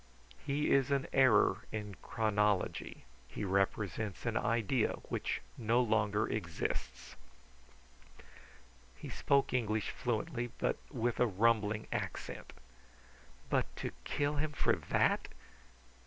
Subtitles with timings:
[0.43, 3.05] "He is an error in chronology.
[3.27, 7.15] He represents an idea which no longer exists."
[8.95, 12.51] He spoke English fluently, but with a rumbling accent.
[13.51, 15.27] "But to kill him for that!"